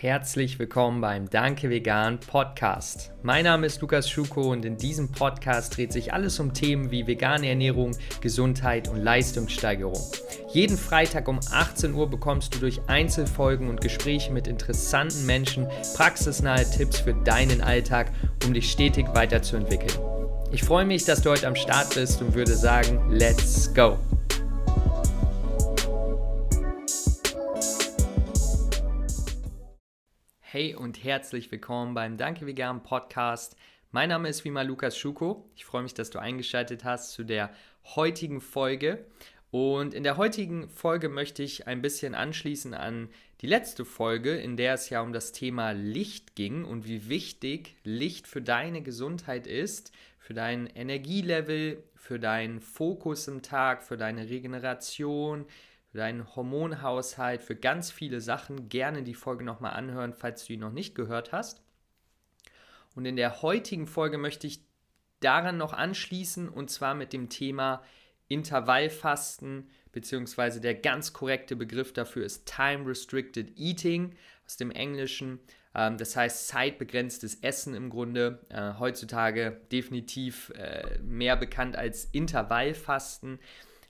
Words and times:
Herzlich 0.00 0.60
willkommen 0.60 1.00
beim 1.00 1.28
Danke 1.28 1.70
Vegan 1.70 2.20
Podcast. 2.20 3.10
Mein 3.24 3.42
Name 3.42 3.66
ist 3.66 3.80
Lukas 3.80 4.08
Schuko 4.08 4.52
und 4.52 4.64
in 4.64 4.76
diesem 4.76 5.10
Podcast 5.10 5.76
dreht 5.76 5.92
sich 5.92 6.12
alles 6.12 6.38
um 6.38 6.54
Themen 6.54 6.92
wie 6.92 7.08
vegane 7.08 7.48
Ernährung, 7.48 7.96
Gesundheit 8.20 8.86
und 8.86 9.02
Leistungssteigerung. 9.02 10.00
Jeden 10.52 10.78
Freitag 10.78 11.26
um 11.26 11.40
18 11.50 11.94
Uhr 11.94 12.08
bekommst 12.08 12.54
du 12.54 12.60
durch 12.60 12.80
Einzelfolgen 12.86 13.68
und 13.68 13.80
Gespräche 13.80 14.30
mit 14.30 14.46
interessanten 14.46 15.26
Menschen 15.26 15.66
praxisnahe 15.96 16.64
Tipps 16.70 17.00
für 17.00 17.14
deinen 17.14 17.60
Alltag, 17.60 18.12
um 18.46 18.54
dich 18.54 18.70
stetig 18.70 19.08
weiterzuentwickeln. 19.14 19.98
Ich 20.52 20.62
freue 20.62 20.84
mich, 20.84 21.06
dass 21.06 21.22
du 21.22 21.30
heute 21.30 21.48
am 21.48 21.56
Start 21.56 21.96
bist 21.96 22.22
und 22.22 22.34
würde 22.34 22.54
sagen, 22.54 23.00
let's 23.10 23.74
go! 23.74 23.98
Hey 30.58 30.74
und 30.74 31.04
herzlich 31.04 31.52
willkommen 31.52 31.94
beim 31.94 32.16
Danke 32.16 32.44
Vegan 32.44 32.82
Podcast. 32.82 33.54
Mein 33.92 34.08
Name 34.08 34.28
ist 34.28 34.44
wie 34.44 34.50
mal 34.50 34.66
Lukas 34.66 34.98
Schuko. 34.98 35.48
Ich 35.54 35.64
freue 35.64 35.84
mich, 35.84 35.94
dass 35.94 36.10
du 36.10 36.18
eingeschaltet 36.18 36.82
hast 36.82 37.12
zu 37.12 37.22
der 37.22 37.50
heutigen 37.94 38.40
Folge. 38.40 39.06
Und 39.52 39.94
in 39.94 40.02
der 40.02 40.16
heutigen 40.16 40.68
Folge 40.68 41.08
möchte 41.08 41.44
ich 41.44 41.68
ein 41.68 41.80
bisschen 41.80 42.16
anschließen 42.16 42.74
an 42.74 43.08
die 43.40 43.46
letzte 43.46 43.84
Folge, 43.84 44.34
in 44.34 44.56
der 44.56 44.74
es 44.74 44.90
ja 44.90 45.00
um 45.00 45.12
das 45.12 45.30
Thema 45.30 45.70
Licht 45.70 46.34
ging 46.34 46.64
und 46.64 46.88
wie 46.88 47.08
wichtig 47.08 47.76
Licht 47.84 48.26
für 48.26 48.42
deine 48.42 48.82
Gesundheit 48.82 49.46
ist, 49.46 49.92
für 50.18 50.34
dein 50.34 50.66
Energielevel, 50.66 51.84
für 51.94 52.18
deinen 52.18 52.60
Fokus 52.60 53.28
im 53.28 53.42
Tag, 53.42 53.84
für 53.84 53.96
deine 53.96 54.28
Regeneration, 54.28 55.46
deinen 55.92 56.34
Hormonhaushalt, 56.36 57.42
für 57.42 57.56
ganz 57.56 57.90
viele 57.90 58.20
Sachen 58.20 58.68
gerne 58.68 59.02
die 59.02 59.14
Folge 59.14 59.44
nochmal 59.44 59.74
anhören, 59.74 60.12
falls 60.12 60.44
du 60.44 60.52
ihn 60.52 60.60
noch 60.60 60.72
nicht 60.72 60.94
gehört 60.94 61.32
hast. 61.32 61.62
Und 62.94 63.04
in 63.04 63.16
der 63.16 63.42
heutigen 63.42 63.86
Folge 63.86 64.18
möchte 64.18 64.46
ich 64.46 64.60
daran 65.20 65.56
noch 65.56 65.72
anschließen 65.72 66.48
und 66.48 66.70
zwar 66.70 66.94
mit 66.94 67.12
dem 67.12 67.28
Thema 67.28 67.82
Intervallfasten, 68.28 69.70
beziehungsweise 69.92 70.60
der 70.60 70.74
ganz 70.74 71.12
korrekte 71.12 71.56
Begriff 71.56 71.92
dafür 71.92 72.24
ist 72.24 72.46
Time 72.46 72.86
Restricted 72.86 73.58
Eating 73.58 74.14
aus 74.46 74.56
dem 74.56 74.70
Englischen. 74.70 75.40
Ähm, 75.74 75.96
das 75.96 76.14
heißt 76.14 76.48
zeitbegrenztes 76.48 77.36
Essen 77.42 77.74
im 77.74 77.90
Grunde. 77.90 78.40
Äh, 78.50 78.74
heutzutage 78.78 79.60
definitiv 79.72 80.50
äh, 80.56 80.98
mehr 81.00 81.36
bekannt 81.36 81.76
als 81.76 82.04
Intervallfasten 82.04 83.38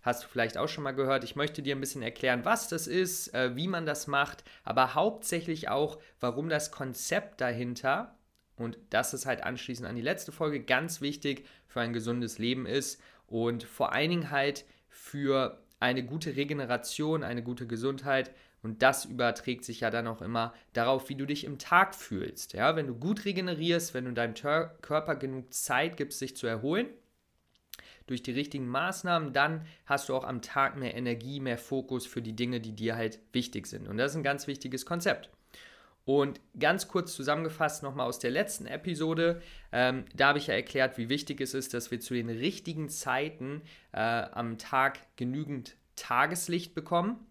hast 0.08 0.24
du 0.24 0.28
vielleicht 0.28 0.58
auch 0.58 0.68
schon 0.68 0.84
mal 0.84 0.92
gehört. 0.92 1.22
Ich 1.22 1.36
möchte 1.36 1.62
dir 1.62 1.76
ein 1.76 1.80
bisschen 1.80 2.02
erklären, 2.02 2.44
was 2.44 2.68
das 2.68 2.86
ist, 2.86 3.32
äh, 3.34 3.54
wie 3.54 3.68
man 3.68 3.86
das 3.86 4.06
macht, 4.06 4.42
aber 4.64 4.94
hauptsächlich 4.94 5.68
auch, 5.68 5.98
warum 6.20 6.48
das 6.48 6.72
Konzept 6.72 7.40
dahinter, 7.40 8.16
und 8.56 8.78
das 8.90 9.14
ist 9.14 9.26
halt 9.26 9.44
anschließend 9.44 9.86
an 9.88 9.96
die 9.96 10.02
letzte 10.02 10.32
Folge, 10.32 10.60
ganz 10.60 11.00
wichtig 11.00 11.46
für 11.68 11.80
ein 11.80 11.92
gesundes 11.92 12.38
Leben 12.38 12.66
ist 12.66 13.00
und 13.26 13.62
vor 13.62 13.92
allen 13.92 14.10
Dingen 14.10 14.30
halt 14.30 14.64
für 14.88 15.62
eine 15.80 16.04
gute 16.04 16.36
Regeneration, 16.36 17.22
eine 17.22 17.42
gute 17.42 17.66
Gesundheit. 17.66 18.32
Und 18.62 18.82
das 18.82 19.04
überträgt 19.04 19.64
sich 19.64 19.80
ja 19.80 19.90
dann 19.90 20.08
auch 20.08 20.20
immer 20.20 20.52
darauf, 20.72 21.08
wie 21.08 21.14
du 21.14 21.24
dich 21.24 21.44
im 21.44 21.58
Tag 21.58 21.94
fühlst. 21.94 22.54
Ja, 22.54 22.74
wenn 22.74 22.88
du 22.88 22.94
gut 22.96 23.24
regenerierst, 23.24 23.94
wenn 23.94 24.06
du 24.06 24.12
deinem 24.12 24.34
Körper 24.34 25.14
genug 25.14 25.54
Zeit 25.54 25.96
gibst, 25.96 26.18
sich 26.18 26.36
zu 26.36 26.48
erholen, 26.48 26.88
durch 28.10 28.22
die 28.22 28.32
richtigen 28.32 28.66
Maßnahmen, 28.68 29.32
dann 29.32 29.66
hast 29.86 30.08
du 30.08 30.14
auch 30.14 30.24
am 30.24 30.42
Tag 30.42 30.76
mehr 30.76 30.94
Energie, 30.94 31.40
mehr 31.40 31.58
Fokus 31.58 32.06
für 32.06 32.22
die 32.22 32.34
Dinge, 32.34 32.60
die 32.60 32.72
dir 32.72 32.96
halt 32.96 33.20
wichtig 33.32 33.66
sind. 33.66 33.88
Und 33.88 33.98
das 33.98 34.12
ist 34.12 34.16
ein 34.16 34.22
ganz 34.22 34.46
wichtiges 34.46 34.86
Konzept. 34.86 35.30
Und 36.04 36.40
ganz 36.58 36.88
kurz 36.88 37.14
zusammengefasst 37.14 37.82
nochmal 37.82 38.06
aus 38.06 38.18
der 38.18 38.30
letzten 38.30 38.64
Episode, 38.64 39.42
ähm, 39.72 40.06
da 40.14 40.28
habe 40.28 40.38
ich 40.38 40.46
ja 40.46 40.54
erklärt, 40.54 40.96
wie 40.96 41.10
wichtig 41.10 41.38
es 41.42 41.52
ist, 41.52 41.74
dass 41.74 41.90
wir 41.90 42.00
zu 42.00 42.14
den 42.14 42.30
richtigen 42.30 42.88
Zeiten 42.88 43.60
äh, 43.92 43.98
am 43.98 44.56
Tag 44.56 45.00
genügend 45.16 45.76
Tageslicht 45.96 46.74
bekommen. 46.74 47.26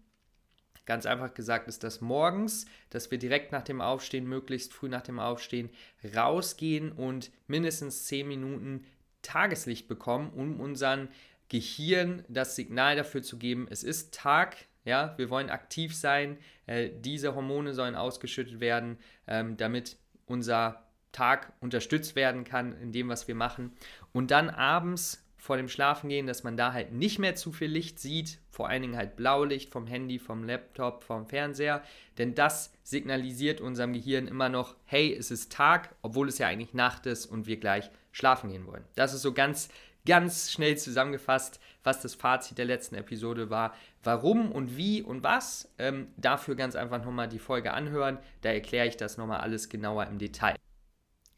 Ganz 0.86 1.06
einfach 1.06 1.34
gesagt 1.34 1.66
ist 1.66 1.82
das 1.84 2.00
morgens, 2.00 2.66
dass 2.88 3.10
wir 3.10 3.18
direkt 3.18 3.50
nach 3.50 3.62
dem 3.62 3.80
Aufstehen, 3.80 4.26
möglichst 4.26 4.72
früh 4.72 4.88
nach 4.88 5.02
dem 5.02 5.18
Aufstehen, 5.18 5.70
rausgehen 6.16 6.92
und 6.92 7.32
mindestens 7.46 8.04
10 8.04 8.28
Minuten 8.28 8.86
Tageslicht 9.22 9.88
bekommen, 9.88 10.30
um 10.30 10.60
unseren 10.60 11.08
Gehirn 11.48 12.24
das 12.28 12.56
Signal 12.56 12.96
dafür 12.96 13.22
zu 13.22 13.38
geben, 13.38 13.66
es 13.70 13.82
ist 13.82 14.14
Tag, 14.14 14.56
ja, 14.84 15.14
wir 15.16 15.30
wollen 15.30 15.50
aktiv 15.50 15.96
sein, 15.96 16.38
äh, 16.66 16.90
diese 16.94 17.34
Hormone 17.34 17.74
sollen 17.74 17.94
ausgeschüttet 17.94 18.60
werden, 18.60 18.98
ähm, 19.26 19.56
damit 19.56 19.96
unser 20.26 20.84
Tag 21.12 21.52
unterstützt 21.60 22.16
werden 22.16 22.44
kann 22.44 22.78
in 22.80 22.92
dem, 22.92 23.08
was 23.08 23.28
wir 23.28 23.34
machen. 23.34 23.72
Und 24.12 24.30
dann 24.30 24.50
abends 24.50 25.26
vor 25.38 25.56
dem 25.56 25.68
Schlafengehen, 25.68 26.26
dass 26.26 26.42
man 26.42 26.56
da 26.56 26.72
halt 26.72 26.92
nicht 26.92 27.18
mehr 27.18 27.36
zu 27.36 27.52
viel 27.52 27.68
Licht 27.68 27.98
sieht, 28.00 28.38
vor 28.50 28.68
allen 28.68 28.82
Dingen 28.82 28.96
halt 28.96 29.16
Blaulicht 29.16 29.70
vom 29.70 29.86
Handy, 29.86 30.18
vom 30.18 30.44
Laptop, 30.44 31.04
vom 31.04 31.26
Fernseher, 31.26 31.82
denn 32.18 32.34
das 32.34 32.72
signalisiert 32.82 33.60
unserem 33.60 33.92
Gehirn 33.92 34.26
immer 34.26 34.48
noch, 34.48 34.74
hey, 34.84 35.14
es 35.14 35.30
ist 35.30 35.52
Tag, 35.52 35.94
obwohl 36.02 36.28
es 36.28 36.38
ja 36.38 36.48
eigentlich 36.48 36.74
Nacht 36.74 37.06
ist 37.06 37.26
und 37.26 37.46
wir 37.46 37.58
gleich 37.58 37.90
schlafen 38.10 38.50
gehen 38.50 38.66
wollen. 38.66 38.84
Das 38.96 39.14
ist 39.14 39.22
so 39.22 39.32
ganz, 39.32 39.68
ganz 40.04 40.50
schnell 40.50 40.76
zusammengefasst, 40.76 41.60
was 41.84 42.02
das 42.02 42.14
Fazit 42.14 42.58
der 42.58 42.64
letzten 42.64 42.96
Episode 42.96 43.48
war. 43.48 43.74
Warum 44.02 44.50
und 44.50 44.76
wie 44.76 45.02
und 45.02 45.22
was, 45.22 45.72
ähm, 45.78 46.08
dafür 46.16 46.56
ganz 46.56 46.74
einfach 46.74 47.04
nochmal 47.04 47.28
die 47.28 47.38
Folge 47.38 47.72
anhören. 47.72 48.18
Da 48.40 48.50
erkläre 48.50 48.88
ich 48.88 48.96
das 48.96 49.18
nochmal 49.18 49.40
alles 49.40 49.68
genauer 49.68 50.06
im 50.06 50.18
Detail. 50.18 50.56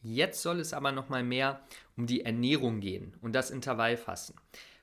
Jetzt 0.02 0.42
soll 0.42 0.60
es 0.60 0.72
aber 0.72 0.92
nochmal 0.92 1.22
mehr 1.22 1.60
um 1.96 2.06
die 2.06 2.24
Ernährung 2.24 2.80
gehen 2.80 3.14
und 3.20 3.34
das 3.34 3.50
Intervallfasten. 3.50 4.36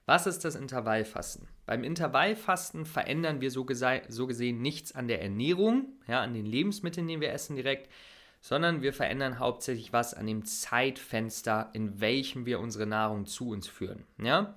Was 0.05 0.25
ist 0.25 0.45
das 0.45 0.55
Intervallfasten? 0.55 1.47
Beim 1.65 1.83
Intervallfasten 1.83 2.85
verändern 2.85 3.41
wir 3.41 3.51
so, 3.51 3.65
so 4.07 4.27
gesehen 4.27 4.61
nichts 4.61 4.95
an 4.95 5.07
der 5.07 5.21
Ernährung, 5.21 5.87
ja, 6.07 6.21
an 6.21 6.33
den 6.33 6.45
Lebensmitteln, 6.45 7.07
die 7.07 7.19
wir 7.19 7.33
essen 7.33 7.57
direkt, 7.57 7.89
sondern 8.39 8.81
wir 8.81 8.93
verändern 8.93 9.39
hauptsächlich 9.39 9.91
was 9.91 10.13
an 10.13 10.27
dem 10.27 10.45
Zeitfenster, 10.45 11.69
in 11.73 11.99
welchem 11.99 12.45
wir 12.45 12.59
unsere 12.59 12.85
Nahrung 12.85 13.25
zu 13.25 13.49
uns 13.49 13.67
führen. 13.67 14.05
Ja? 14.21 14.55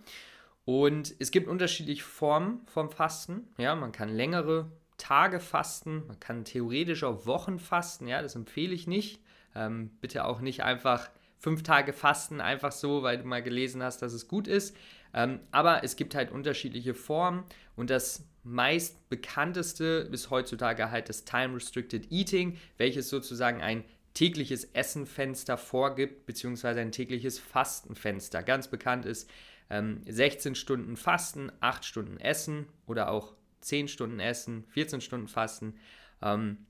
Und 0.65 1.15
es 1.19 1.33
gibt 1.33 1.49
unterschiedliche 1.49 2.05
Formen 2.05 2.61
vom 2.67 2.91
Fasten. 2.91 3.49
Ja? 3.59 3.75
Man 3.75 3.91
kann 3.91 4.09
längere 4.09 4.71
Tage 4.99 5.41
fasten, 5.41 6.07
man 6.07 6.21
kann 6.21 6.45
theoretisch 6.45 7.03
auch 7.03 7.27
Wochen 7.27 7.59
fasten. 7.59 8.07
Ja? 8.07 8.23
Das 8.23 8.37
empfehle 8.37 8.75
ich 8.75 8.87
nicht. 8.87 9.21
Ähm, 9.55 9.91
bitte 10.01 10.25
auch 10.25 10.41
nicht 10.41 10.63
einfach 10.63 11.11
fünf 11.39 11.63
Tage 11.63 11.93
fasten, 11.93 12.41
einfach 12.41 12.73
so, 12.73 13.03
weil 13.03 13.19
du 13.19 13.25
mal 13.25 13.43
gelesen 13.43 13.83
hast, 13.83 14.03
dass 14.03 14.13
es 14.13 14.29
gut 14.29 14.47
ist. 14.47 14.77
Ähm, 15.13 15.41
aber 15.51 15.83
es 15.83 15.97
gibt 15.97 16.15
halt 16.15 16.31
unterschiedliche 16.31 16.95
Formen 16.95 17.45
und 17.77 17.91
das 17.91 18.25
meist 18.45 19.09
bekannteste 19.09 20.09
ist 20.13 20.31
heutzutage 20.31 20.91
halt 20.91 21.09
das 21.09 21.25
Time 21.25 21.55
Restricted 21.55 22.11
Eating, 22.13 22.59
welches 22.79 23.09
sozusagen 23.09 23.61
ein 23.61 23.85
tägliches 24.15 24.65
Essenfenster 24.65 25.57
vorgibt, 25.57 26.27
beziehungsweise 26.27 26.81
ein 26.81 26.93
tägliches 26.93 27.39
Fastenfenster. 27.39 28.43
Ganz 28.43 28.69
bekannt 28.69 29.07
ist 29.07 29.31
ähm, 29.69 30.03
16 30.07 30.55
Stunden 30.55 30.97
Fasten, 30.97 31.51
8 31.61 31.85
Stunden 31.85 32.19
Essen 32.19 32.67
oder 32.87 33.11
auch 33.11 33.35
10 33.61 33.89
Stunden 33.89 34.21
Essen, 34.21 34.65
14 34.71 35.01
Stunden 35.01 35.29
Fasten. 35.29 35.75
Ähm, 36.23 36.67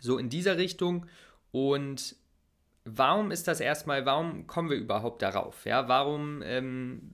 so 0.00 0.18
in 0.18 0.30
dieser 0.30 0.56
Richtung. 0.56 1.06
Und 1.52 2.16
warum 2.84 3.30
ist 3.30 3.48
das 3.48 3.60
erstmal, 3.60 4.06
warum 4.06 4.46
kommen 4.46 4.70
wir 4.70 4.76
überhaupt 4.76 5.22
darauf? 5.22 5.64
Ja, 5.64 5.88
warum 5.88 6.42
ähm, 6.44 7.12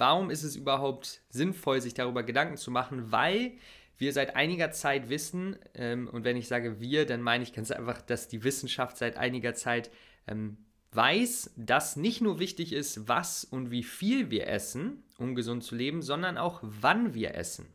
warum 0.00 0.30
ist 0.30 0.42
es 0.42 0.56
überhaupt 0.56 1.20
sinnvoll, 1.28 1.80
sich 1.80 1.94
darüber 1.94 2.22
Gedanken 2.22 2.56
zu 2.56 2.70
machen? 2.70 3.12
Weil 3.12 3.52
wir 3.98 4.12
seit 4.12 4.34
einiger 4.34 4.72
Zeit 4.72 5.10
wissen, 5.10 5.56
ähm, 5.74 6.08
und 6.08 6.24
wenn 6.24 6.36
ich 6.36 6.48
sage 6.48 6.80
wir, 6.80 7.06
dann 7.06 7.22
meine 7.22 7.44
ich 7.44 7.52
ganz 7.52 7.70
einfach, 7.70 8.00
dass 8.00 8.26
die 8.26 8.42
Wissenschaft 8.42 8.96
seit 8.96 9.16
einiger 9.16 9.54
Zeit 9.54 9.90
ähm, 10.26 10.56
weiß, 10.92 11.52
dass 11.56 11.96
nicht 11.96 12.20
nur 12.20 12.40
wichtig 12.40 12.72
ist, 12.72 13.06
was 13.08 13.44
und 13.44 13.70
wie 13.70 13.84
viel 13.84 14.30
wir 14.30 14.48
essen, 14.48 15.04
um 15.18 15.34
gesund 15.34 15.62
zu 15.62 15.76
leben, 15.76 16.02
sondern 16.02 16.38
auch 16.38 16.60
wann 16.62 17.14
wir 17.14 17.34
essen. 17.34 17.66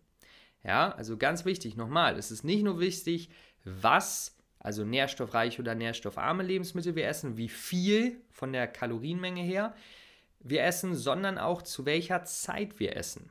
Ja, 0.63 0.91
also 0.93 1.15
ganz 1.15 1.45
wichtig, 1.45 1.77
nochmal, 1.77 2.17
es 2.17 2.31
ist 2.31 2.43
nicht 2.43 2.63
nur 2.63 2.79
wichtig, 2.79 3.29
was, 3.63 4.34
also 4.65 4.83
nährstoffreiche 4.83 5.61
oder 5.61 5.75
nährstoffarme 5.75 6.41
Lebensmittel 6.41 6.95
wir 6.95 7.07
essen, 7.07 7.37
wie 7.37 7.49
viel 7.49 8.19
von 8.31 8.51
der 8.51 8.67
Kalorienmenge 8.67 9.43
her, 9.43 9.75
wir 10.39 10.63
essen, 10.63 10.95
sondern 10.95 11.37
auch 11.37 11.61
zu 11.61 11.85
welcher 11.85 12.23
Zeit 12.23 12.79
wir 12.79 12.95
essen. 12.95 13.29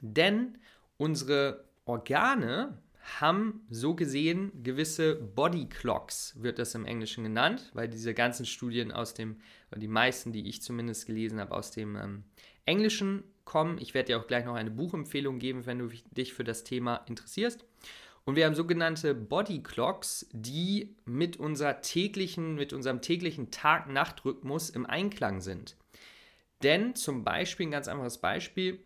Denn 0.00 0.58
unsere 0.96 1.64
Organe 1.84 2.76
haben 3.20 3.64
so 3.70 3.94
gesehen 3.94 4.64
gewisse 4.64 5.14
Body 5.14 5.68
Clocks, 5.68 6.34
wird 6.42 6.58
das 6.58 6.74
im 6.74 6.86
Englischen 6.86 7.22
genannt, 7.22 7.70
weil 7.74 7.88
diese 7.88 8.12
ganzen 8.12 8.44
Studien 8.44 8.90
aus 8.90 9.14
dem, 9.14 9.40
die 9.76 9.88
meisten, 9.88 10.32
die 10.32 10.48
ich 10.48 10.60
zumindest 10.60 11.06
gelesen 11.06 11.38
habe, 11.38 11.54
aus 11.54 11.70
dem 11.70 11.94
ähm, 11.94 12.24
Englischen 12.64 13.22
kommen. 13.44 13.78
Ich 13.78 13.94
werde 13.94 14.08
dir 14.08 14.18
auch 14.18 14.26
gleich 14.26 14.44
noch 14.44 14.54
eine 14.54 14.72
Buchempfehlung 14.72 15.38
geben, 15.38 15.66
wenn 15.66 15.78
du 15.78 15.88
dich 16.10 16.32
für 16.32 16.44
das 16.44 16.64
Thema 16.64 16.96
interessierst. 17.06 17.64
Und 18.24 18.36
wir 18.36 18.46
haben 18.46 18.54
sogenannte 18.54 19.14
Body 19.14 19.62
Clocks, 19.62 20.28
die 20.32 20.96
mit, 21.04 21.36
unserer 21.38 21.80
täglichen, 21.80 22.54
mit 22.54 22.72
unserem 22.72 23.00
täglichen 23.00 23.50
Tag-Nacht-Rhythmus 23.50 24.70
im 24.70 24.86
Einklang 24.86 25.40
sind. 25.40 25.76
Denn 26.62 26.94
zum 26.94 27.24
Beispiel, 27.24 27.66
ein 27.66 27.72
ganz 27.72 27.88
einfaches 27.88 28.18
Beispiel, 28.18 28.78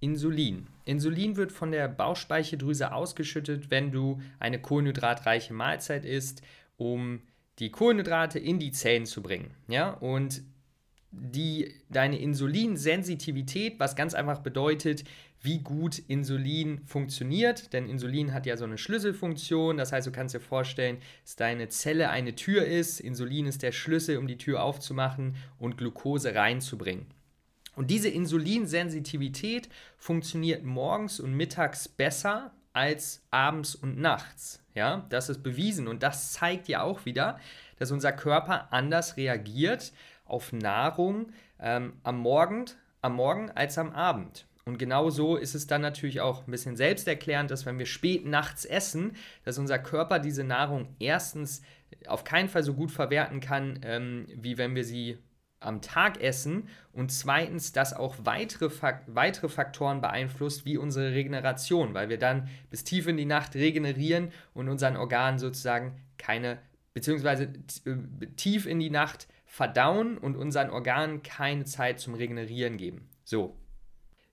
Insulin. 0.00 0.66
Insulin 0.84 1.36
wird 1.36 1.52
von 1.52 1.72
der 1.72 1.88
Bauchspeicheldrüse 1.88 2.92
ausgeschüttet, 2.92 3.70
wenn 3.70 3.90
du 3.92 4.20
eine 4.38 4.60
kohlenhydratreiche 4.60 5.54
Mahlzeit 5.54 6.04
isst, 6.04 6.42
um 6.76 7.22
die 7.58 7.70
Kohlenhydrate 7.70 8.38
in 8.38 8.58
die 8.58 8.72
Zellen 8.72 9.06
zu 9.06 9.22
bringen. 9.22 9.54
Ja? 9.68 9.90
Und 9.90 10.42
die, 11.10 11.74
deine 11.88 12.18
Insulinsensitivität, 12.18 13.78
was 13.78 13.96
ganz 13.96 14.14
einfach 14.14 14.40
bedeutet, 14.40 15.04
wie 15.40 15.58
gut 15.58 15.98
Insulin 16.08 16.80
funktioniert, 16.86 17.72
denn 17.72 17.88
Insulin 17.88 18.32
hat 18.32 18.46
ja 18.46 18.56
so 18.56 18.64
eine 18.64 18.78
Schlüsselfunktion, 18.78 19.76
das 19.76 19.92
heißt, 19.92 20.06
du 20.06 20.12
kannst 20.12 20.34
dir 20.34 20.40
vorstellen, 20.40 20.98
dass 21.24 21.36
deine 21.36 21.68
Zelle 21.68 22.10
eine 22.10 22.34
Tür 22.34 22.64
ist, 22.64 23.00
Insulin 23.00 23.46
ist 23.46 23.62
der 23.62 23.72
Schlüssel, 23.72 24.18
um 24.18 24.26
die 24.26 24.38
Tür 24.38 24.62
aufzumachen 24.62 25.36
und 25.58 25.76
Glucose 25.76 26.34
reinzubringen. 26.34 27.06
Und 27.76 27.90
diese 27.90 28.08
Insulinsensitivität 28.08 29.68
funktioniert 29.98 30.64
morgens 30.64 31.20
und 31.20 31.34
mittags 31.34 31.88
besser 31.88 32.52
als 32.72 33.22
abends 33.30 33.74
und 33.74 33.98
nachts. 33.98 34.62
Ja, 34.74 35.06
das 35.10 35.28
ist 35.28 35.42
bewiesen 35.42 35.86
und 35.86 36.02
das 36.02 36.32
zeigt 36.32 36.68
ja 36.68 36.82
auch 36.82 37.04
wieder, 37.04 37.38
dass 37.78 37.92
unser 37.92 38.12
Körper 38.12 38.72
anders 38.72 39.16
reagiert 39.16 39.92
auf 40.26 40.52
Nahrung 40.52 41.32
ähm, 41.58 41.94
am, 42.02 42.18
Morgen, 42.18 42.66
am 43.02 43.14
Morgen 43.14 43.50
als 43.50 43.78
am 43.78 43.92
Abend. 43.92 44.46
Und 44.64 44.78
genau 44.78 45.10
so 45.10 45.36
ist 45.36 45.54
es 45.54 45.68
dann 45.68 45.80
natürlich 45.80 46.20
auch 46.20 46.46
ein 46.46 46.50
bisschen 46.50 46.76
selbsterklärend, 46.76 47.52
dass 47.52 47.66
wenn 47.66 47.78
wir 47.78 47.86
spät 47.86 48.26
nachts 48.26 48.64
essen, 48.64 49.12
dass 49.44 49.58
unser 49.58 49.78
Körper 49.78 50.18
diese 50.18 50.42
Nahrung 50.42 50.88
erstens 50.98 51.62
auf 52.08 52.24
keinen 52.24 52.48
Fall 52.48 52.64
so 52.64 52.74
gut 52.74 52.90
verwerten 52.90 53.38
kann, 53.38 53.78
ähm, 53.82 54.26
wie 54.34 54.58
wenn 54.58 54.74
wir 54.74 54.84
sie 54.84 55.18
am 55.60 55.82
Tag 55.82 56.20
essen 56.20 56.68
und 56.92 57.10
zweitens, 57.10 57.72
dass 57.72 57.94
auch 57.94 58.16
weitere, 58.24 58.68
Fak 58.68 59.04
weitere 59.06 59.48
Faktoren 59.48 60.00
beeinflusst, 60.00 60.64
wie 60.64 60.76
unsere 60.76 61.12
Regeneration, 61.12 61.94
weil 61.94 62.08
wir 62.08 62.18
dann 62.18 62.48
bis 62.70 62.84
tief 62.84 63.06
in 63.06 63.16
die 63.16 63.24
Nacht 63.24 63.54
regenerieren 63.54 64.32
und 64.52 64.68
unseren 64.68 64.96
Organen 64.96 65.38
sozusagen 65.38 65.96
keine, 66.18 66.58
beziehungsweise 66.92 67.44
äh, 67.84 68.26
tief 68.36 68.66
in 68.66 68.80
die 68.80 68.90
Nacht 68.90 69.28
verdauen 69.46 70.18
und 70.18 70.36
unseren 70.36 70.70
Organen 70.70 71.22
keine 71.22 71.64
Zeit 71.64 72.00
zum 72.00 72.14
Regenerieren 72.14 72.76
geben. 72.76 73.08
So. 73.24 73.56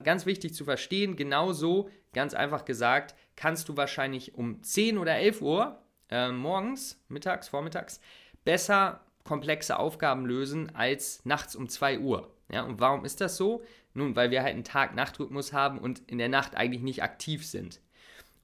Ganz 0.03 0.25
wichtig 0.25 0.53
zu 0.53 0.65
verstehen, 0.65 1.15
genauso, 1.15 1.89
ganz 2.13 2.33
einfach 2.33 2.65
gesagt, 2.65 3.15
kannst 3.37 3.69
du 3.69 3.77
wahrscheinlich 3.77 4.35
um 4.35 4.61
10 4.61 4.97
oder 4.97 5.15
11 5.15 5.41
Uhr 5.41 5.81
äh, 6.09 6.29
morgens, 6.29 7.01
mittags, 7.07 7.47
vormittags, 7.47 8.01
besser 8.43 9.01
komplexe 9.23 9.79
Aufgaben 9.79 10.25
lösen 10.25 10.75
als 10.75 11.23
nachts 11.25 11.55
um 11.55 11.69
2 11.69 11.99
Uhr. 11.99 12.33
Ja, 12.51 12.63
und 12.63 12.79
warum 12.81 13.05
ist 13.05 13.21
das 13.21 13.37
so? 13.37 13.63
Nun, 13.93 14.15
weil 14.15 14.31
wir 14.31 14.43
halt 14.43 14.53
einen 14.53 14.63
Tag-Nacht-Rhythmus 14.63 15.53
haben 15.53 15.79
und 15.79 16.01
in 16.07 16.17
der 16.17 16.29
Nacht 16.29 16.55
eigentlich 16.55 16.81
nicht 16.81 17.03
aktiv 17.03 17.45
sind. 17.45 17.79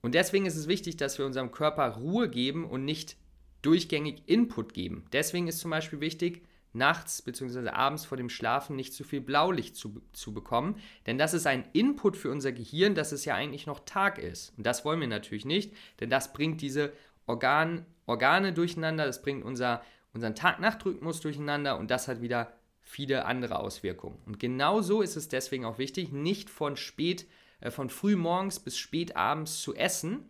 Und 0.02 0.16
deswegen 0.16 0.46
ist 0.46 0.56
es 0.56 0.68
wichtig, 0.68 0.98
dass 0.98 1.18
wir 1.18 1.26
unserem 1.26 1.52
Körper 1.52 1.90
Ruhe 1.90 2.30
geben 2.30 2.66
und 2.66 2.86
nicht 2.86 3.18
durchgängig 3.62 4.24
Input 4.28 4.74
geben. 4.74 5.06
Deswegen 5.12 5.48
ist 5.48 5.60
zum 5.60 5.72
Beispiel 5.72 6.00
wichtig, 6.00 6.44
nachts 6.74 7.22
bzw. 7.22 7.70
abends 7.70 8.06
vor 8.06 8.18
dem 8.18 8.30
Schlafen 8.30 8.76
nicht 8.76 8.94
zu 8.94 9.04
viel 9.04 9.22
Blaulicht 9.22 9.76
zu, 9.76 10.02
zu 10.14 10.34
bekommen. 10.34 10.76
Denn 11.06 11.18
das 11.18 11.34
ist 11.34 11.48
ein 11.48 11.66
Input 11.74 12.16
für 12.16 12.32
unser 12.32 12.52
Gehirn, 12.52 12.96
dass 12.96 13.12
es 13.12 13.26
ja 13.26 13.36
eigentlich 13.36 13.66
noch 13.66 13.80
Tag 13.86 14.20
ist. 14.20 14.54
Und 14.58 14.66
das 14.66 14.86
wollen 14.86 15.00
wir 15.00 15.08
natürlich 15.08 15.46
nicht, 15.46 15.74
denn 16.00 16.10
das 16.10 16.34
bringt 16.34 16.62
diese 16.62 16.94
Organ, 17.26 17.86
Organe 18.06 18.54
durcheinander, 18.54 19.06
das 19.06 19.22
bringt 19.22 19.44
unser, 19.44 19.84
unseren 20.14 20.36
Tag-Nacht-Rhythmus 20.36 21.22
durcheinander 21.22 21.78
und 21.78 21.92
das 21.92 22.08
hat 22.08 22.22
wieder 22.22 22.54
viele 22.82 23.26
andere 23.26 23.60
Auswirkungen. 23.60 24.18
Und 24.26 24.40
genau 24.40 24.82
so 24.82 25.02
ist 25.02 25.16
es 25.16 25.28
deswegen 25.28 25.66
auch 25.66 25.78
wichtig, 25.78 26.12
nicht 26.12 26.50
von 26.50 26.76
spät, 26.76 27.28
äh, 27.62 27.70
von 27.70 27.90
früh 27.90 28.16
morgens 28.16 28.60
bis 28.60 28.78
spät 28.78 29.16
abends 29.16 29.62
zu 29.62 29.76
essen, 29.76 30.28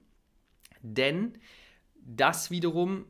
denn 0.81 1.37
das 1.95 2.51
wiederum 2.51 3.05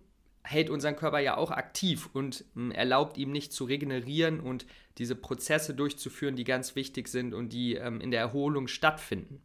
hält 0.50 0.72
unseren 0.72 0.96
Körper 0.96 1.19
ja 1.19 1.38
auch 1.38 1.51
aktiv 1.51 2.10
und 2.13 2.44
hm, 2.56 2.72
erlaubt 2.72 3.18
ihm 3.18 3.31
nicht 3.31 3.54
zu 3.54 3.66
regenerieren 3.66 4.40
und 4.40 4.66
diese 4.98 5.16
Prozesse 5.16 5.75
durchzuführen, 5.75 6.36
die 6.36 6.44
ganz 6.44 6.75
wichtig 6.75 7.07
sind 7.07 7.36
und 7.36 7.54
die 7.54 7.75
ähm, 7.75 8.01
in 8.01 8.10
der 8.10 8.22
Erholung 8.22 8.68
stattfinden. 8.68 9.44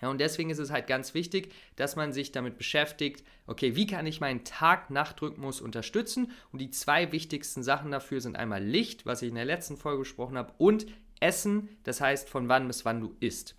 Ja, 0.00 0.08
und 0.08 0.18
deswegen 0.18 0.48
ist 0.50 0.58
es 0.58 0.70
halt 0.70 0.86
ganz 0.86 1.14
wichtig, 1.14 1.52
dass 1.76 1.96
man 1.96 2.12
sich 2.12 2.30
damit 2.32 2.56
beschäftigt, 2.56 3.24
okay, 3.46 3.74
wie 3.74 3.86
kann 3.86 4.06
ich 4.06 4.20
meinen 4.20 4.44
Tag-Nacht-Rhythmus 4.44 5.60
unterstützen? 5.60 6.30
Und 6.52 6.60
die 6.60 6.70
zwei 6.70 7.10
wichtigsten 7.12 7.62
Sachen 7.62 7.90
dafür 7.90 8.20
sind 8.20 8.36
einmal 8.36 8.62
Licht, 8.62 9.04
was 9.04 9.22
ich 9.22 9.28
in 9.28 9.34
der 9.34 9.44
letzten 9.44 9.76
Folge 9.76 10.00
gesprochen 10.00 10.38
habe, 10.38 10.54
und 10.58 10.86
Essen, 11.18 11.68
das 11.82 12.00
heißt 12.00 12.30
von 12.30 12.48
wann 12.48 12.68
bis 12.68 12.84
wann 12.84 13.00
du 13.00 13.14
isst. 13.20 13.56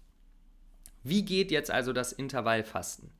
Wie 1.03 1.23
geht 1.23 1.51
jetzt 1.51 1.69
also 1.69 1.93
das 1.93 2.13
Intervallfasten? 2.13 3.11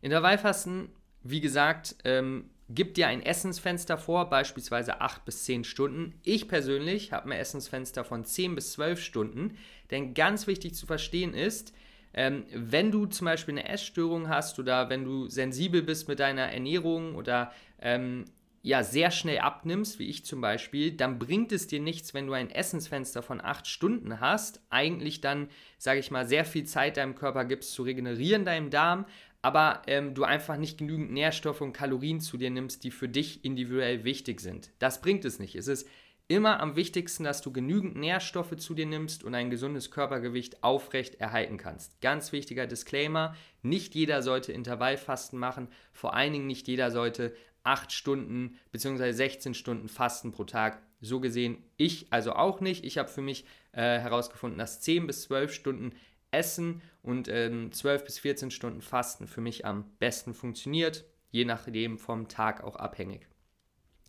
Intervallfasten, 0.00 0.90
wie 1.22 1.40
gesagt, 1.40 1.96
ähm, 2.04 2.50
gibt 2.74 2.96
dir 2.96 3.08
ein 3.08 3.22
Essensfenster 3.22 3.98
vor, 3.98 4.30
beispielsweise 4.30 5.00
8 5.00 5.24
bis 5.24 5.44
10 5.44 5.64
Stunden. 5.64 6.14
Ich 6.22 6.48
persönlich 6.48 7.12
habe 7.12 7.26
ein 7.30 7.38
Essensfenster 7.38 8.04
von 8.04 8.24
10 8.24 8.54
bis 8.54 8.72
12 8.72 9.02
Stunden, 9.02 9.56
denn 9.90 10.14
ganz 10.14 10.46
wichtig 10.46 10.74
zu 10.74 10.86
verstehen 10.86 11.34
ist, 11.34 11.74
ähm, 12.12 12.44
wenn 12.52 12.90
du 12.90 13.06
zum 13.06 13.26
Beispiel 13.26 13.58
eine 13.58 13.68
Essstörung 13.68 14.28
hast 14.28 14.58
oder 14.58 14.88
wenn 14.88 15.04
du 15.04 15.28
sensibel 15.28 15.82
bist 15.82 16.08
mit 16.08 16.18
deiner 16.18 16.52
Ernährung 16.52 17.14
oder 17.14 17.52
ähm, 17.80 18.24
ja, 18.62 18.82
sehr 18.82 19.10
schnell 19.10 19.38
abnimmst, 19.38 19.98
wie 19.98 20.08
ich 20.08 20.24
zum 20.26 20.42
Beispiel, 20.42 20.92
dann 20.92 21.18
bringt 21.18 21.50
es 21.50 21.66
dir 21.66 21.80
nichts, 21.80 22.12
wenn 22.12 22.26
du 22.26 22.34
ein 22.34 22.50
Essensfenster 22.50 23.22
von 23.22 23.40
8 23.40 23.66
Stunden 23.66 24.20
hast, 24.20 24.60
eigentlich 24.68 25.22
dann, 25.22 25.48
sage 25.78 26.00
ich 26.00 26.10
mal, 26.10 26.26
sehr 26.26 26.44
viel 26.44 26.64
Zeit 26.64 26.98
deinem 26.98 27.14
Körper 27.14 27.46
gibst 27.46 27.72
zu 27.72 27.84
regenerieren, 27.84 28.44
deinem 28.44 28.68
Darm, 28.68 29.06
aber 29.42 29.82
ähm, 29.86 30.14
du 30.14 30.24
einfach 30.24 30.56
nicht 30.56 30.78
genügend 30.78 31.12
Nährstoffe 31.12 31.60
und 31.60 31.72
Kalorien 31.72 32.20
zu 32.20 32.36
dir 32.36 32.50
nimmst, 32.50 32.84
die 32.84 32.90
für 32.90 33.08
dich 33.08 33.44
individuell 33.44 34.04
wichtig 34.04 34.40
sind. 34.40 34.70
Das 34.78 35.00
bringt 35.00 35.24
es 35.24 35.38
nicht. 35.38 35.54
Es 35.54 35.66
ist 35.66 35.88
immer 36.28 36.60
am 36.60 36.76
wichtigsten, 36.76 37.24
dass 37.24 37.42
du 37.42 37.50
genügend 37.52 37.96
Nährstoffe 37.96 38.56
zu 38.56 38.74
dir 38.74 38.86
nimmst 38.86 39.24
und 39.24 39.34
ein 39.34 39.50
gesundes 39.50 39.90
Körpergewicht 39.90 40.62
aufrecht 40.62 41.16
erhalten 41.16 41.56
kannst. 41.56 42.00
Ganz 42.00 42.30
wichtiger 42.30 42.68
Disclaimer, 42.68 43.34
nicht 43.62 43.96
jeder 43.96 44.22
sollte 44.22 44.52
Intervallfasten 44.52 45.38
machen, 45.38 45.68
vor 45.92 46.14
allen 46.14 46.32
Dingen 46.32 46.46
nicht 46.46 46.68
jeder 46.68 46.92
sollte 46.92 47.34
8 47.64 47.92
Stunden 47.92 48.58
bzw. 48.70 49.10
16 49.10 49.54
Stunden 49.54 49.88
Fasten 49.88 50.30
pro 50.30 50.44
Tag. 50.44 50.80
So 51.00 51.18
gesehen 51.18 51.58
ich 51.76 52.06
also 52.10 52.34
auch 52.34 52.60
nicht. 52.60 52.84
Ich 52.84 52.96
habe 52.96 53.08
für 53.08 53.22
mich 53.22 53.44
äh, 53.72 53.98
herausgefunden, 53.98 54.58
dass 54.58 54.80
10 54.82 55.06
bis 55.06 55.22
12 55.22 55.52
Stunden 55.52 55.92
Essen 56.30 56.82
und 57.02 57.28
ähm, 57.28 57.72
12 57.72 58.04
bis 58.04 58.18
14 58.18 58.50
Stunden 58.50 58.82
Fasten 58.82 59.26
für 59.26 59.40
mich 59.40 59.64
am 59.64 59.84
besten 59.98 60.34
funktioniert, 60.34 61.04
je 61.30 61.44
nachdem 61.44 61.98
vom 61.98 62.28
Tag 62.28 62.62
auch 62.62 62.76
abhängig. 62.76 63.26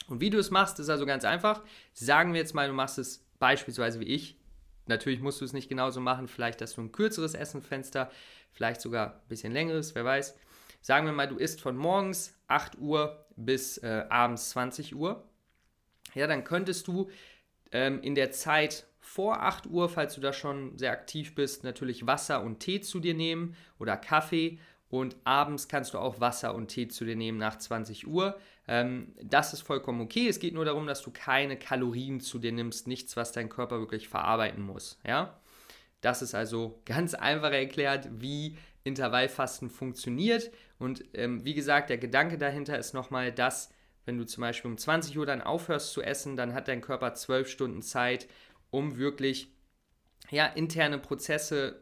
Und 0.07 0.21
wie 0.21 0.29
du 0.29 0.39
es 0.39 0.51
machst, 0.51 0.79
ist 0.79 0.89
also 0.89 1.05
ganz 1.05 1.23
einfach. 1.23 1.63
Sagen 1.93 2.33
wir 2.33 2.39
jetzt 2.39 2.53
mal, 2.53 2.67
du 2.67 2.73
machst 2.73 2.97
es 2.97 3.25
beispielsweise 3.39 3.99
wie 3.99 4.05
ich. 4.05 4.37
Natürlich 4.87 5.21
musst 5.21 5.41
du 5.41 5.45
es 5.45 5.53
nicht 5.53 5.69
genauso 5.69 6.01
machen, 6.01 6.27
vielleicht 6.27 6.61
hast 6.61 6.77
du 6.77 6.81
ein 6.81 6.91
kürzeres 6.91 7.33
Essenfenster, 7.33 8.11
vielleicht 8.51 8.81
sogar 8.81 9.13
ein 9.13 9.27
bisschen 9.29 9.53
längeres, 9.53 9.95
wer 9.95 10.03
weiß. 10.03 10.35
Sagen 10.81 11.05
wir 11.05 11.13
mal, 11.13 11.27
du 11.27 11.37
isst 11.37 11.61
von 11.61 11.77
morgens 11.77 12.35
8 12.47 12.79
Uhr 12.79 13.25
bis 13.35 13.77
äh, 13.77 14.05
abends 14.09 14.49
20 14.49 14.95
Uhr. 14.95 15.23
Ja, 16.15 16.27
dann 16.27 16.43
könntest 16.43 16.87
du 16.87 17.09
ähm, 17.71 18.01
in 18.01 18.15
der 18.15 18.31
Zeit 18.31 18.87
vor 19.13 19.41
8 19.43 19.67
Uhr, 19.67 19.89
falls 19.89 20.15
du 20.15 20.21
da 20.21 20.31
schon 20.31 20.77
sehr 20.77 20.93
aktiv 20.93 21.35
bist, 21.35 21.65
natürlich 21.65 22.07
Wasser 22.07 22.41
und 22.43 22.59
Tee 22.61 22.79
zu 22.79 23.01
dir 23.01 23.13
nehmen 23.13 23.57
oder 23.77 23.97
Kaffee. 23.97 24.57
Und 24.87 25.17
abends 25.25 25.67
kannst 25.67 25.93
du 25.93 25.97
auch 25.97 26.21
Wasser 26.21 26.55
und 26.55 26.69
Tee 26.69 26.87
zu 26.87 27.03
dir 27.03 27.17
nehmen 27.17 27.37
nach 27.37 27.57
20 27.57 28.07
Uhr. 28.07 28.39
Ähm, 28.69 29.13
das 29.21 29.51
ist 29.51 29.63
vollkommen 29.63 29.99
okay. 29.99 30.29
Es 30.29 30.39
geht 30.39 30.53
nur 30.53 30.63
darum, 30.63 30.87
dass 30.87 31.01
du 31.01 31.11
keine 31.11 31.57
Kalorien 31.57 32.21
zu 32.21 32.39
dir 32.39 32.53
nimmst, 32.53 32.87
nichts, 32.87 33.17
was 33.17 33.33
dein 33.33 33.49
Körper 33.49 33.79
wirklich 33.79 34.07
verarbeiten 34.07 34.63
muss. 34.63 34.97
Ja? 35.05 35.41
Das 35.99 36.21
ist 36.21 36.33
also 36.33 36.79
ganz 36.85 37.13
einfach 37.13 37.51
erklärt, 37.51 38.07
wie 38.13 38.57
Intervallfasten 38.85 39.69
funktioniert. 39.69 40.51
Und 40.79 41.03
ähm, 41.15 41.43
wie 41.43 41.53
gesagt, 41.53 41.89
der 41.89 41.97
Gedanke 41.97 42.37
dahinter 42.37 42.77
ist 42.79 42.93
nochmal, 42.93 43.33
dass 43.33 43.73
wenn 44.05 44.17
du 44.17 44.25
zum 44.25 44.41
Beispiel 44.41 44.71
um 44.71 44.77
20 44.77 45.17
Uhr 45.17 45.25
dann 45.25 45.41
aufhörst 45.41 45.91
zu 45.91 46.01
essen, 46.01 46.35
dann 46.35 46.53
hat 46.53 46.67
dein 46.67 46.81
Körper 46.81 47.13
12 47.13 47.49
Stunden 47.49 47.81
Zeit, 47.81 48.27
um 48.71 48.97
wirklich 48.97 49.49
ja, 50.29 50.47
interne 50.47 50.97
Prozesse 50.97 51.81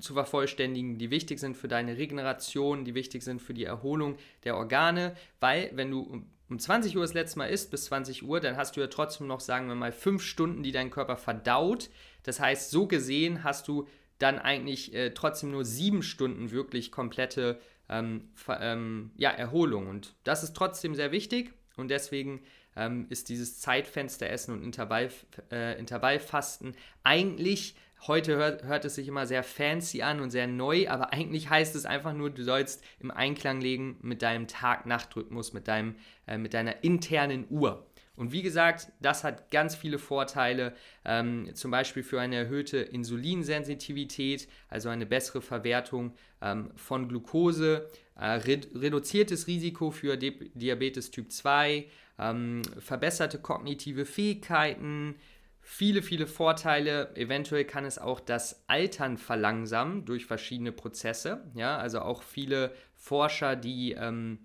zu 0.00 0.14
vervollständigen, 0.14 0.98
die 0.98 1.10
wichtig 1.10 1.38
sind 1.38 1.56
für 1.56 1.68
deine 1.68 1.96
Regeneration, 1.96 2.84
die 2.84 2.94
wichtig 2.94 3.22
sind 3.22 3.40
für 3.40 3.54
die 3.54 3.64
Erholung 3.64 4.16
der 4.44 4.56
Organe, 4.56 5.14
weil 5.40 5.70
wenn 5.74 5.90
du 5.90 6.24
um 6.48 6.58
20 6.58 6.96
Uhr 6.96 7.02
das 7.02 7.14
letzte 7.14 7.38
Mal 7.38 7.46
isst, 7.46 7.70
bis 7.70 7.86
20 7.86 8.24
Uhr, 8.24 8.40
dann 8.40 8.56
hast 8.56 8.76
du 8.76 8.80
ja 8.80 8.88
trotzdem 8.88 9.26
noch, 9.26 9.40
sagen 9.40 9.68
wir 9.68 9.74
mal, 9.74 9.92
fünf 9.92 10.22
Stunden, 10.22 10.62
die 10.62 10.72
dein 10.72 10.90
Körper 10.90 11.16
verdaut. 11.16 11.88
Das 12.24 12.40
heißt, 12.40 12.70
so 12.70 12.86
gesehen 12.86 13.42
hast 13.42 13.68
du 13.68 13.88
dann 14.18 14.38
eigentlich 14.38 14.94
äh, 14.94 15.10
trotzdem 15.14 15.50
nur 15.50 15.64
sieben 15.64 16.02
Stunden 16.02 16.50
wirklich 16.50 16.92
komplette 16.92 17.58
ähm, 17.88 18.28
ähm, 18.48 19.12
ja, 19.16 19.30
Erholung. 19.30 19.88
Und 19.88 20.14
das 20.24 20.42
ist 20.42 20.54
trotzdem 20.54 20.94
sehr 20.94 21.10
wichtig 21.10 21.52
und 21.76 21.88
deswegen 21.88 22.42
ähm, 22.76 23.06
ist 23.10 23.28
dieses 23.28 23.60
Zeitfenster 23.60 24.28
Essen 24.28 24.52
und 24.54 24.62
Intervall, 24.62 25.10
äh, 25.50 25.78
Intervallfasten 25.78 26.74
eigentlich 27.04 27.74
Heute 28.08 28.34
hört, 28.34 28.64
hört, 28.64 28.84
es 28.84 28.96
sich 28.96 29.06
immer 29.06 29.26
sehr 29.26 29.44
fancy 29.44 30.02
an 30.02 30.18
und 30.18 30.30
sehr 30.30 30.48
neu, 30.48 30.88
aber 30.88 31.12
eigentlich 31.12 31.50
heißt 31.50 31.76
es 31.76 31.86
einfach 31.86 32.12
nur, 32.12 32.30
du 32.30 32.42
sollst 32.42 32.82
im 32.98 33.12
Einklang 33.12 33.60
legen 33.60 33.96
mit 34.02 34.22
deinem 34.22 34.48
Tag-Nacht-Rhythmus, 34.48 35.52
mit, 35.52 35.68
äh, 35.68 35.92
mit 36.36 36.52
deiner 36.52 36.82
internen 36.82 37.46
Uhr. 37.48 37.86
Und 38.16 38.32
wie 38.32 38.42
gesagt, 38.42 38.88
das 39.00 39.22
hat 39.22 39.52
ganz 39.52 39.76
viele 39.76 40.00
Vorteile, 40.00 40.74
ähm, 41.04 41.54
zum 41.54 41.70
Beispiel 41.70 42.02
für 42.02 42.20
eine 42.20 42.36
erhöhte 42.36 42.78
Insulinsensitivität, 42.78 44.48
also 44.68 44.88
eine 44.88 45.06
bessere 45.06 45.40
Verwertung 45.40 46.14
ähm, 46.40 46.72
von 46.74 47.08
Glucose, 47.08 47.88
äh, 48.18 48.26
red 48.26 48.68
reduziertes 48.74 49.46
Risiko 49.46 49.92
für 49.92 50.16
Di 50.16 50.50
Diabetes 50.54 51.12
Typ 51.12 51.30
2, 51.30 51.86
ähm, 52.18 52.62
verbesserte 52.78 53.38
kognitive 53.38 54.04
Fähigkeiten, 54.04 55.16
viele, 55.60 56.02
viele 56.02 56.26
Vorteile. 56.26 57.14
Eventuell 57.16 57.64
kann 57.64 57.84
es 57.84 57.98
auch 57.98 58.20
das 58.20 58.64
Altern 58.66 59.16
verlangsamen 59.16 60.04
durch 60.04 60.26
verschiedene 60.26 60.72
Prozesse. 60.72 61.50
Ja, 61.54 61.78
also 61.78 62.00
auch 62.00 62.22
viele 62.22 62.74
Forscher, 62.94 63.56
die 63.56 63.92
ähm, 63.92 64.40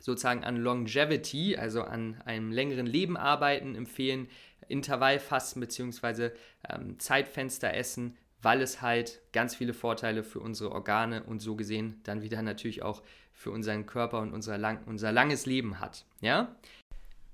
sozusagen 0.00 0.44
an 0.44 0.56
Longevity, 0.56 1.56
also 1.56 1.82
an 1.82 2.20
einem 2.24 2.52
längeren 2.52 2.86
Leben 2.86 3.16
arbeiten, 3.16 3.74
empfehlen 3.74 4.28
Intervallfasten 4.68 5.60
bzw. 5.60 6.30
Ähm, 6.68 6.98
Zeitfenster 6.98 7.74
essen, 7.74 8.16
weil 8.40 8.62
es 8.62 8.82
halt 8.82 9.20
ganz 9.32 9.54
viele 9.54 9.74
Vorteile 9.74 10.22
für 10.22 10.40
unsere 10.40 10.72
Organe 10.72 11.24
und 11.24 11.40
so 11.40 11.56
gesehen 11.56 12.00
dann 12.04 12.22
wieder 12.22 12.42
natürlich 12.42 12.82
auch 12.82 13.02
für 13.32 13.50
unseren 13.50 13.86
Körper 13.86 14.20
und 14.20 14.32
unser, 14.32 14.58
lang, 14.58 14.82
unser 14.86 15.12
langes 15.12 15.46
Leben 15.46 15.80
hat. 15.80 16.06
Ja? 16.20 16.56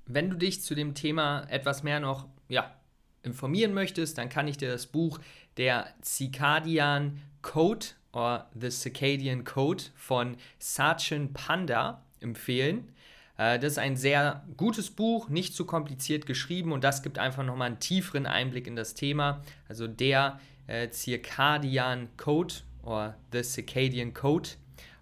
Wenn 0.07 0.31
du 0.31 0.37
dich 0.37 0.63
zu 0.63 0.75
dem 0.75 0.95
Thema 0.95 1.47
etwas 1.49 1.83
mehr 1.83 2.01
noch 2.01 2.27
ja, 2.49 2.75
informieren 3.23 3.73
möchtest, 3.73 4.19
dann 4.19 4.29
kann 4.29 4.49
ich 4.49 4.57
dir 4.57 4.71
das 4.71 4.87
Buch 4.87 5.19
Der 5.57 5.87
Circadian 6.03 7.21
Code 7.43 7.87
oder 8.13 8.51
The 8.59 8.71
Circadian 8.71 9.45
Code 9.45 9.85
von 9.95 10.37
Sachin 10.59 11.33
Panda 11.33 12.05
empfehlen. 12.21 12.93
Äh, 13.39 13.59
das 13.59 13.73
ist 13.73 13.79
ein 13.79 13.97
sehr 13.97 14.45
gutes 14.57 14.91
Buch, 14.91 15.29
nicht 15.29 15.55
zu 15.55 15.65
kompliziert 15.65 16.27
geschrieben 16.27 16.73
und 16.73 16.85
das 16.85 17.03
gibt 17.03 17.19
einfach 17.19 17.45
nochmal 17.45 17.69
einen 17.69 17.81
tieferen 17.81 18.27
Einblick 18.27 18.67
in 18.67 18.77
das 18.77 18.95
Thema. 18.95 19.43
Also 19.69 19.87
der 19.87 20.41
äh, 20.67 20.91
Circadian 20.91 22.09
Code 22.17 22.55
oder 22.83 23.17
The 23.33 23.43
Circadian 23.43 24.15
Code. 24.15 24.51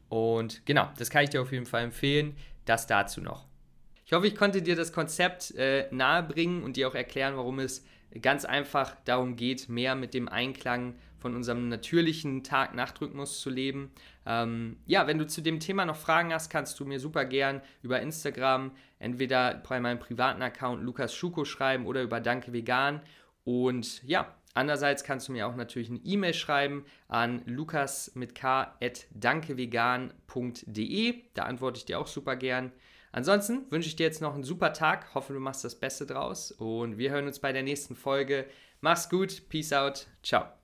Und 0.09 0.65
genau, 0.67 0.89
das 0.99 1.11
kann 1.11 1.25
ich 1.25 1.31
dir 1.31 1.43
auf 1.43 1.53
jeden 1.53 1.67
Fall 1.67 1.85
empfehlen. 1.85 2.37
Das 2.65 2.87
dazu 2.87 3.21
noch. 3.21 3.50
Ich 4.11 4.17
hoffe, 4.17 4.27
ich 4.27 4.35
konnte 4.35 4.61
dir 4.61 4.75
das 4.75 4.93
Konzept 4.93 5.55
äh, 5.55 5.87
nahebringen 5.93 6.65
und 6.65 6.75
dir 6.75 6.89
auch 6.89 6.97
erklären, 6.97 7.37
warum 7.37 7.61
es 7.61 7.87
ganz 8.21 8.45
einfach 8.45 8.97
darum 9.05 9.37
geht, 9.37 9.69
mehr 9.69 9.95
mit 9.95 10.15
dem 10.15 10.29
Einklang 10.29 10.97
von 11.21 11.37
unserem 11.37 11.69
natürlichen 11.69 12.43
Tag-Nacht-Rhythmus 12.43 13.39
zu 13.39 13.51
leben. 13.51 13.93
Ähm, 14.27 14.79
ja, 14.85 15.07
wenn 15.07 15.19
du 15.19 15.29
zu 15.29 15.43
dem 15.43 15.61
Thema 15.61 15.85
noch 15.85 15.95
Fragen 15.95 16.33
hast, 16.35 16.51
kannst 16.51 16.81
du 16.81 16.85
mir 16.87 16.99
super 16.99 17.25
gern 17.25 17.63
über 17.83 18.01
Instagram 18.01 18.73
entweder 18.99 19.63
bei 19.69 19.79
meinem 19.79 20.01
privaten 20.01 20.43
Account 20.43 20.83
Lukas 20.83 21.15
Schuko 21.15 21.45
schreiben 21.45 21.87
oder 21.87 22.03
über 22.03 22.19
Danke 22.19 22.53
Vegan. 22.53 23.03
Und 23.45 24.03
ja, 24.03 24.35
andererseits 24.55 25.05
kannst 25.05 25.29
du 25.29 25.33
mir 25.33 25.47
auch 25.47 25.55
natürlich 25.55 25.89
eine 25.89 26.01
E-Mail 26.01 26.35
schreiben 26.35 26.85
an 27.07 27.43
lukas 27.47 28.11
mit 28.17 28.35
k. 28.35 28.75
Da 31.35 31.43
antworte 31.45 31.79
ich 31.79 31.85
dir 31.85 32.01
auch 32.01 32.09
super 32.09 32.35
gern. 32.35 32.73
Ansonsten 33.13 33.71
wünsche 33.71 33.89
ich 33.89 33.97
dir 33.97 34.05
jetzt 34.05 34.21
noch 34.21 34.35
einen 34.35 34.45
super 34.45 34.73
Tag. 34.73 35.15
Hoffe, 35.15 35.33
du 35.33 35.41
machst 35.41 35.65
das 35.65 35.75
Beste 35.75 36.07
draus. 36.07 36.53
Und 36.53 36.99
wir 36.99 37.11
hören 37.11 37.27
uns 37.27 37.41
bei 37.41 37.53
der 37.53 37.63
nächsten 37.63 37.97
Folge. 37.97 38.47
Mach's 38.81 39.09
gut. 39.09 39.49
Peace 39.49 39.73
out. 39.73 40.07
Ciao. 40.23 40.60